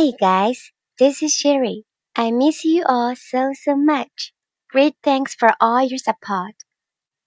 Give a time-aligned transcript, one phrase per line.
[0.00, 1.84] Hi guys, this is Sherry.
[2.16, 4.32] I miss you all so so much.
[4.72, 6.54] Great thanks for all your support.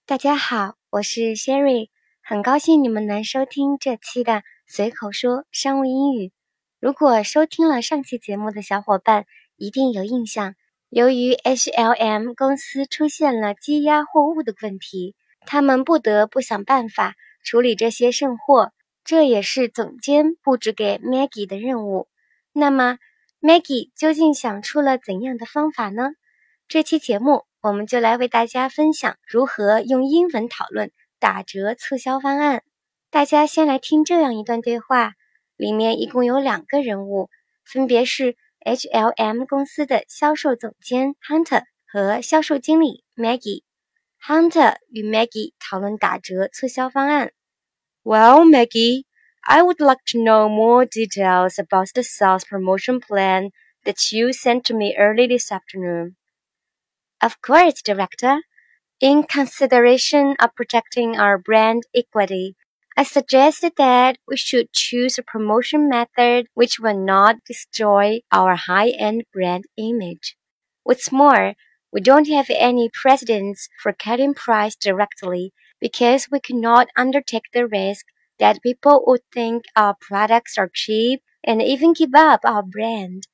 [0.04, 6.32] 大家好，我是 Sherry，很高兴你们能收听这期的随口说商务英语。
[6.80, 10.56] 如果收听了上期节目的小伙伴，一定有印象。
[10.88, 15.14] 由于 HLM 公司出现了积压货物的问题，
[15.46, 18.72] 他们不得不想办法处理这些剩货，
[19.04, 22.08] 这也是总监布置给 Maggie 的任务。
[22.56, 22.98] 那么
[23.40, 26.10] ，Maggie 究竟想出了怎样的方法呢？
[26.68, 32.62] 这期节目我们就来为大家分享如何用英文讨论打折促销方案。
[33.10, 35.14] 大家先来听这样一段对话，
[35.56, 37.28] 里面一共有两个人物，
[37.64, 43.64] 分别是 HLM 公司的销售总监 Hunter 和销售经理 Maggie。
[44.24, 47.32] Hunter 与 Maggie 讨论打折促销方案。
[48.04, 49.06] Well, Maggie.
[49.46, 53.50] I would like to know more details about the sales promotion plan
[53.84, 56.16] that you sent to me early this afternoon.
[57.20, 58.40] Of course, Director.
[59.00, 62.56] In consideration of protecting our brand equity,
[62.96, 69.24] I suggested that we should choose a promotion method which will not destroy our high-end
[69.32, 70.36] brand image.
[70.84, 71.54] What's more,
[71.92, 78.06] we don't have any precedents for cutting price directly because we cannot undertake the risk
[78.38, 83.26] that people would think our products are cheap and even give up our brand.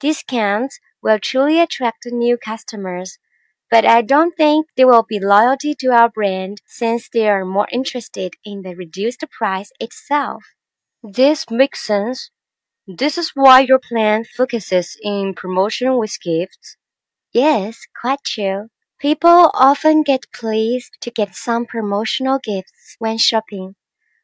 [0.00, 3.18] Discounts will truly attract new customers,
[3.70, 7.68] but I don't think they will be loyalty to our brand since they are more
[7.72, 10.44] interested in the reduced price itself.
[11.02, 12.30] This makes sense.
[12.86, 16.76] This is why your plan focuses in promotion with gifts.
[17.32, 18.68] Yes, quite true.
[19.00, 23.76] People often get pleased to get some promotional gifts when shopping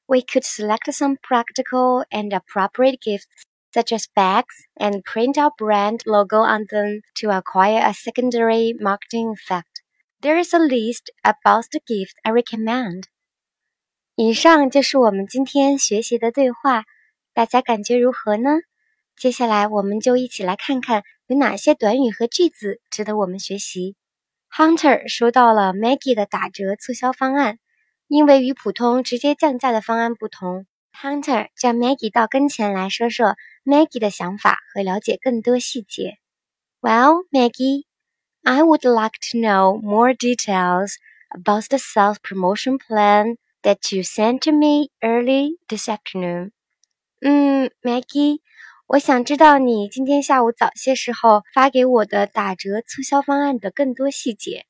[0.07, 6.01] we could select some practical and appropriate gifts such as bags and print our brand
[6.06, 9.81] logo on them to acquire a secondary marketing effect.
[10.22, 13.06] There is a list about the gifts I recommend.
[14.16, 16.84] 以上就是我们今天学习的对话，
[17.34, 18.51] 大家感觉如何呢？
[19.16, 23.95] 接下来我们就一起来看看有哪些短语和句子值得我们学习。
[24.56, 27.57] Hunter 收到了 Maggie 的打折促销方案。
[28.07, 33.35] 因为与普通直接降价的方案不同，Hunter 叫 Maggie 到跟前来说说
[33.66, 36.17] Maggie 的想法和了解更多细节。
[36.81, 37.85] Well, Maggie,
[38.44, 40.95] I would like to know more details
[41.29, 46.51] about the sales promotion plan that you sent to me early this afternoon.
[47.22, 48.41] 嗯，Maggie，
[48.88, 54.66] 我想知道你今天下午早些时候发给我的打折促销方案的更多细节。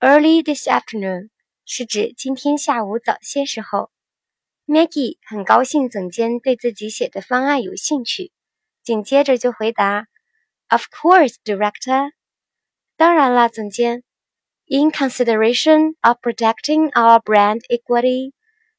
[0.00, 1.28] Early this afternoon.
[1.69, 3.91] 是指今天下午早些时候
[4.67, 8.31] ，Maggie 很高兴总监对自己写的方案有兴趣，
[8.85, 10.07] 紧接着就回答
[10.69, 12.11] ：“Of course, Director。”
[12.95, 14.03] 当然了，总监。
[14.67, 18.31] In consideration of protecting our brand equity,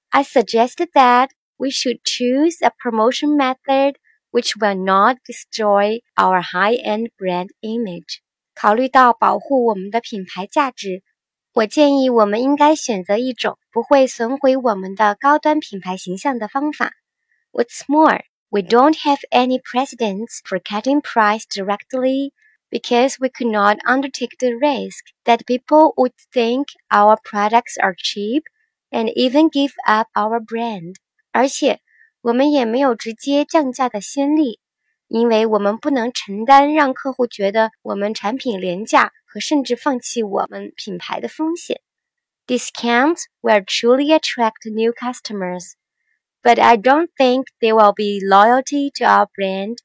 [0.08, 1.28] I suggested that
[1.58, 3.96] we should choose a promotion method
[4.30, 8.20] which will not destroy our high-end brand image.
[8.54, 11.02] 考虑到保护我们的品牌价值。
[11.57, 16.91] 我建议我们应该选择一种不会损毁我们的高端品牌形象的方法。
[17.51, 22.31] What's more, we don't have any precedents for cutting price directly
[22.71, 28.45] because we could not undertake the risk that people would think our products are cheap
[28.89, 30.95] and even give up our brand.
[31.31, 31.81] 而且，
[32.21, 34.59] 我们也没有直接降价的先例，
[35.07, 41.81] 因为我们不能承担让客户觉得我们产品廉价和甚至放弃我们品牌的风险。
[42.47, 45.73] Discounts will truly attract new customers,
[46.41, 49.77] but I don't think they will be loyalty to our brand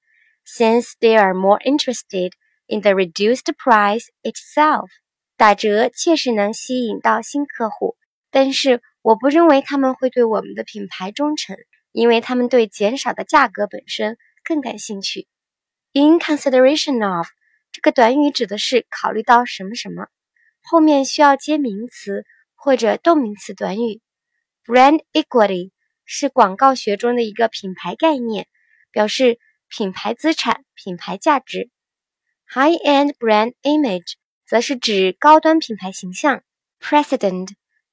[0.44, 2.32] since they are more interested
[2.66, 4.88] in the reduced price itself.
[5.36, 7.96] 打折确实能吸引到新客户，
[8.30, 11.56] 但是我不认为他们会对我们的品牌忠诚，
[11.92, 15.27] 因为他们对减少的价格本身 更感兴趣。
[15.93, 17.27] In consideration of
[17.71, 20.07] 这个短语指的是考虑到什么什么，
[20.61, 22.25] 后面需要接名词
[22.55, 24.01] 或者动名词短语。
[24.65, 25.71] Brand equity
[26.05, 28.47] 是广告学中的一个品牌概念，
[28.91, 31.69] 表示品牌资产、品牌价值。
[32.51, 34.13] High-end brand image
[34.45, 36.43] 则是指高端品牌形象。
[36.79, 37.49] President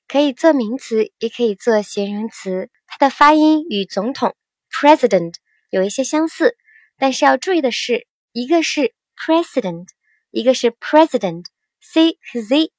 [0.06, 4.36] 可以做名词，也可以做形容词，它的发音与总统
[4.70, 5.34] President
[5.70, 6.56] 有一些相似，
[6.98, 8.94] 但是要注意的是，一个是。
[9.22, 9.86] President，
[10.30, 12.72] 一个是 President，C 和 Z，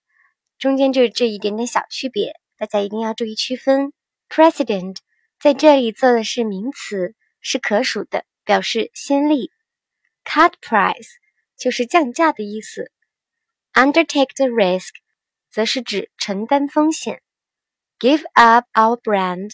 [0.57, 3.93] 中间就是这一点点小区别，大家一定要注意区分。
[4.27, 4.97] President
[5.39, 9.51] 在这里做的是名词，是可数的，表示先例。
[10.25, 11.09] Cut price
[11.55, 12.91] 就是降价的意思。
[13.73, 14.89] Undertake the risk
[15.51, 17.21] 则是指承担风险。
[17.99, 19.51] Give up our brand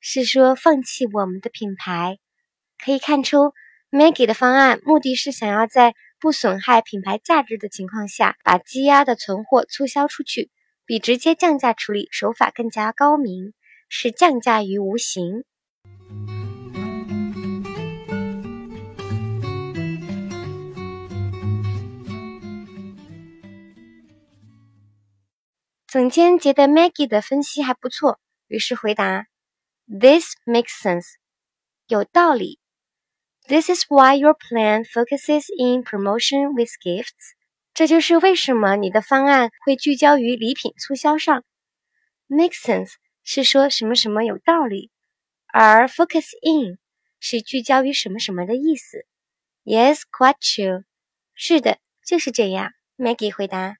[0.00, 2.18] 是说放弃我们的品牌。
[2.82, 3.52] 可以看出
[3.90, 10.50] ，Maggie 的方案目的是想要在不损害品牌价值的情况下，把积压的存货促销出去，
[10.86, 13.52] 比直接降价处理手法更加高明，
[13.88, 15.44] 是降价于无形。
[25.86, 29.26] 总监觉得 Maggie 的分析还不错，于是回答
[29.88, 31.06] ：“This makes sense，
[31.88, 32.59] 有道理。
[33.49, 37.33] This is why your plan focuses in promotion with gifts。
[37.73, 41.43] 这就是为什么你的方案会聚焦于礼品促销上。
[42.27, 42.93] Make sense
[43.23, 44.89] 是说什么什么有道理，
[45.47, 46.79] 而 focus in
[47.19, 49.05] 是聚焦于什么什么的意思。
[49.63, 50.83] Yes, quite true。
[51.33, 52.71] 是的，就是这样。
[52.97, 53.75] Maggie 回答。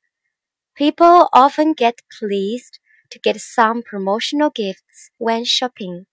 [0.76, 2.76] People often get pleased
[3.10, 6.06] to get some promotional gifts when shopping.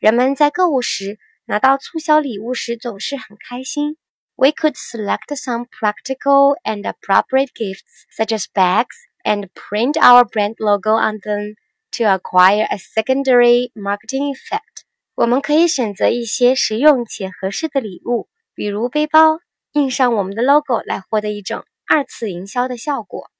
[0.00, 3.96] 人们在购物时 拿到促销礼物时总是很开心。
[4.36, 10.92] We could select some practical and appropriate gifts, such as bags, and print our brand logo
[10.92, 11.56] on them
[11.92, 14.84] to acquire a secondary marketing effect.
[15.14, 19.40] 我们可以选择一些实用且合适的礼物，比如背包，
[19.72, 23.30] 印上我们的 logo 来获得一种二次营销的效果。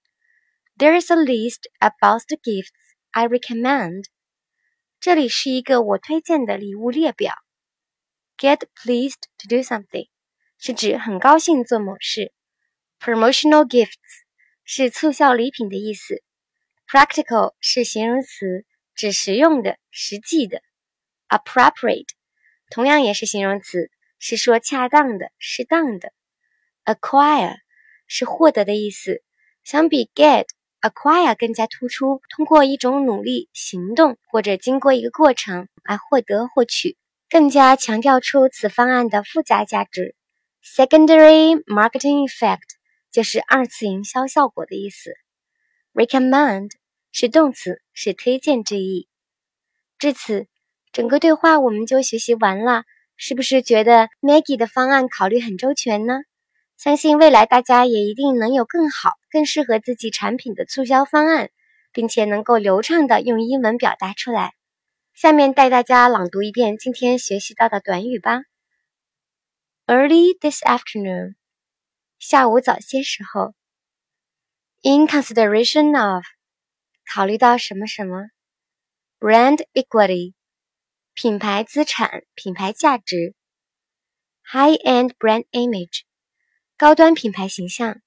[0.77, 2.71] there is a list about the gifts
[3.13, 4.05] I recommend.
[4.99, 7.35] 这里是一个我推荐的礼物列表。
[8.38, 10.10] Get pleased to do something
[10.58, 12.34] 是指很高兴做某事。
[13.00, 13.94] Promotional gifts
[14.64, 16.22] 是促销礼品的意思。
[16.88, 20.62] Practical 是形容词，指实用的、实际的。
[21.30, 22.10] Appropriate
[22.70, 23.90] 同样也是形容词，
[24.20, 26.12] 是说恰当的、适当的。
[26.84, 27.56] Acquire
[28.08, 29.24] 是获得的意思，
[29.64, 30.46] 相比 get。
[30.82, 36.96] acquire 更加突出，通过一种努力、行动或者经过一个过程来获得、获取，
[37.30, 40.16] 更加强调出此方案的附加价值。
[40.64, 42.60] Secondary marketing effect
[43.12, 45.14] 就是二次营销效果的意思。
[45.94, 46.72] Recommend
[47.12, 49.08] 是动词，是推荐之意。
[49.98, 50.48] 至此，
[50.92, 52.84] 整个对话我们就学习完了。
[53.18, 56.16] 是不是觉得 Maggie 的方案考虑很周全呢？
[56.78, 61.50] 相信未来大家也一定能有更好、更适合自己产品的促销方案，
[61.94, 64.52] 并且能够流畅的用英文表达出来。
[65.16, 68.42] 下面带大家朗读一遍今天学习到的短语吧。
[69.88, 71.36] Early this afternoon，
[72.20, 73.56] 下午早些时候。
[74.82, 76.26] In consideration of，
[77.06, 78.26] 考虑到什么什么。
[79.18, 80.34] Brand equity，
[81.14, 83.36] 品牌资产、品牌价值。
[84.44, 86.02] High-end brand image。
[86.76, 88.02] 高端品牌形象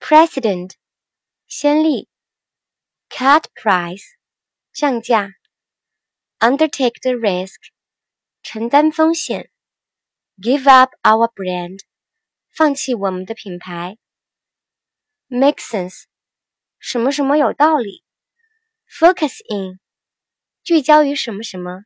[0.00, 0.72] ，precedent，
[1.46, 2.08] 先例
[3.08, 4.02] ，cut price，
[4.72, 5.34] 降价
[6.43, 7.57] ，undertake the risk，
[8.41, 9.49] 承担风险，
[10.37, 11.79] give up our brand，
[12.49, 13.97] 放弃我们的品牌，
[15.27, 16.03] make sense，
[16.79, 18.03] 什么什么有道理，
[18.87, 19.79] focus in，
[20.63, 21.85] 聚焦于什么什么，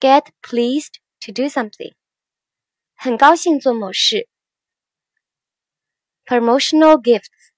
[0.00, 1.94] get pleased to do something，
[2.94, 4.28] 很高兴做某事。
[6.24, 7.52] promotional gifts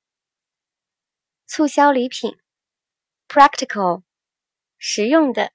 [1.47, 2.37] 促销礼品，
[3.29, 4.03] practical
[4.77, 5.53] 实用的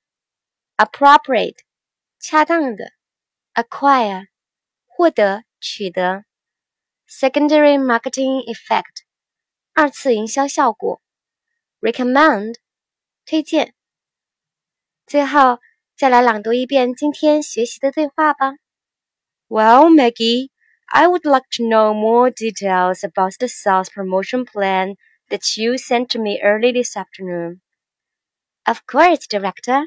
[0.77, 1.57] ，appropriate
[2.19, 2.91] 恰当的，
[3.53, 4.27] acquire
[4.85, 6.23] 获得取得，
[7.07, 9.03] secondary marketing effect
[9.73, 11.01] 二次营销效果，
[11.79, 12.55] recommend
[13.25, 13.73] 推荐。
[15.05, 15.59] 最后
[15.95, 18.53] 再来朗读一遍今天学习的对话吧。
[19.47, 20.49] Well, Maggie.
[20.93, 24.97] I would like to know more details about the sales promotion plan
[25.29, 27.61] that you sent to me early this afternoon.
[28.65, 29.85] Of course, Director.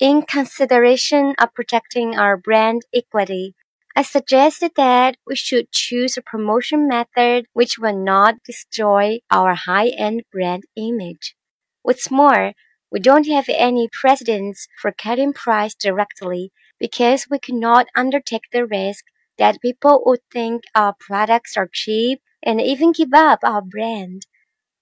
[0.00, 3.54] In consideration of protecting our brand equity,
[3.94, 10.22] I suggested that we should choose a promotion method which will not destroy our high-end
[10.32, 11.36] brand image.
[11.82, 12.54] What's more,
[12.90, 19.04] we don't have any precedents for cutting price directly because we cannot undertake the risk
[19.36, 24.26] that people would think our products are cheap and even give up our brand.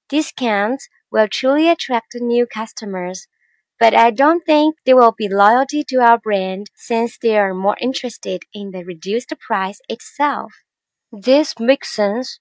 [0.09, 3.27] Discounts will truly attract new customers,
[3.81, 7.77] but I don't think they will be loyalty to our brand since they are more
[7.81, 10.53] interested in the reduced price itself.
[11.13, 12.41] This makes sense.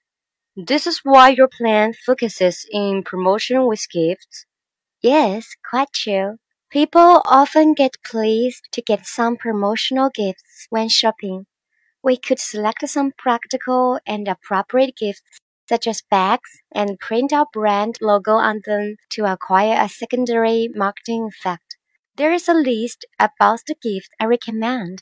[0.56, 4.46] This is why your plan focuses in promotion with gifts.
[5.02, 6.38] Yes, quite true.
[6.70, 11.46] People often get pleased to get some promotional gifts when shopping.
[12.02, 17.96] We could select some practical and appropriate gifts, such as bags, and print our brand
[18.00, 21.76] logo on them to acquire a secondary marketing effect.
[22.16, 24.98] There is a list about the gift I recommend.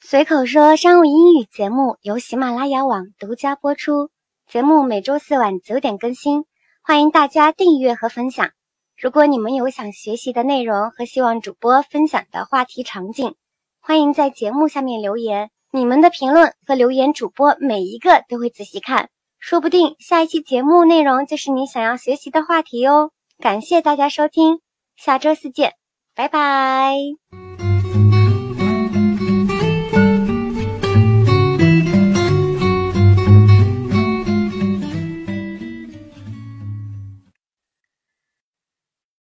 [0.00, 4.10] 随口说商务英语节目由喜马拉雅网独家播出，
[4.46, 6.44] 节目每周四晚九点更新，
[6.82, 8.50] 欢迎大家订阅和分享。
[8.96, 13.34] 如果你们有想学习的内容和希望主播分享的话题场景，
[13.80, 15.50] 欢迎在节目下面留言。
[15.72, 19.10] 你们的评论和留言，主播每一个都会仔细看，
[19.46, 23.12] 说不定下一期节目内容就是你想要学习的话题哦。
[23.38, 24.58] 感谢大家收听，
[24.96, 25.74] 下周四见，
[26.16, 26.96] 拜拜。